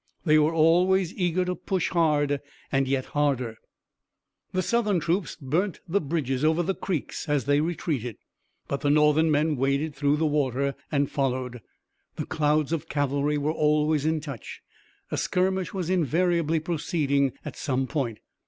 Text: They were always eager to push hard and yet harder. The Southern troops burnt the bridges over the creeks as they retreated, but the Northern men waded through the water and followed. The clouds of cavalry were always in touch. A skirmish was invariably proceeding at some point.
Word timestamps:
They 0.25 0.39
were 0.39 0.51
always 0.55 1.13
eager 1.13 1.45
to 1.45 1.53
push 1.53 1.89
hard 1.91 2.39
and 2.71 2.87
yet 2.87 3.05
harder. 3.13 3.57
The 4.51 4.63
Southern 4.63 4.99
troops 4.99 5.37
burnt 5.39 5.79
the 5.87 6.01
bridges 6.01 6.43
over 6.43 6.63
the 6.63 6.73
creeks 6.73 7.29
as 7.29 7.45
they 7.45 7.61
retreated, 7.61 8.17
but 8.67 8.81
the 8.81 8.89
Northern 8.89 9.29
men 9.29 9.57
waded 9.57 9.93
through 9.93 10.17
the 10.17 10.25
water 10.25 10.73
and 10.91 11.07
followed. 11.11 11.61
The 12.15 12.25
clouds 12.25 12.73
of 12.73 12.89
cavalry 12.89 13.37
were 13.37 13.51
always 13.51 14.03
in 14.03 14.21
touch. 14.21 14.61
A 15.11 15.17
skirmish 15.17 15.71
was 15.71 15.87
invariably 15.87 16.59
proceeding 16.59 17.33
at 17.45 17.55
some 17.55 17.85
point. 17.85 18.21